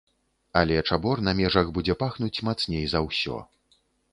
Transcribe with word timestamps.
Але 0.61 0.77
чабор 0.89 1.21
на 1.27 1.35
межах 1.41 1.69
будзе 1.75 1.97
пахнуць 2.05 2.43
мацней 2.49 2.85
за 2.95 2.99
ўсё. 3.09 3.37